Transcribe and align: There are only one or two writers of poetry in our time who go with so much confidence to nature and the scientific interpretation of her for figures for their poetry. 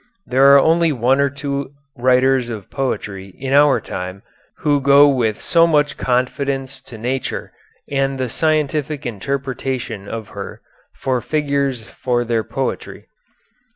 There 0.25 0.55
are 0.55 0.59
only 0.59 0.91
one 0.91 1.19
or 1.19 1.29
two 1.29 1.73
writers 1.95 2.49
of 2.49 2.71
poetry 2.71 3.35
in 3.37 3.53
our 3.53 3.79
time 3.79 4.23
who 4.57 4.81
go 4.81 5.07
with 5.07 5.39
so 5.39 5.67
much 5.67 5.95
confidence 5.95 6.81
to 6.89 6.97
nature 6.97 7.51
and 7.87 8.17
the 8.19 8.27
scientific 8.27 9.05
interpretation 9.05 10.07
of 10.07 10.29
her 10.29 10.59
for 10.95 11.21
figures 11.21 11.87
for 11.87 12.23
their 12.23 12.43
poetry. 12.43 13.05